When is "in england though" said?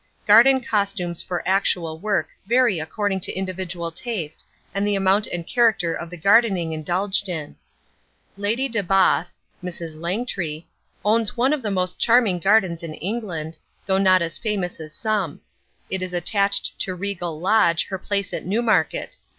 12.81-13.99